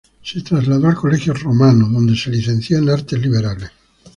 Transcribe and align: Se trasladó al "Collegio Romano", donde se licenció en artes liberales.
Se 0.23 0.41
trasladó 0.41 0.87
al 0.87 0.95
"Collegio 0.95 1.31
Romano", 1.35 1.87
donde 1.87 2.15
se 2.15 2.31
licenció 2.31 2.79
en 2.79 2.89
artes 2.89 3.19
liberales. 3.19 3.69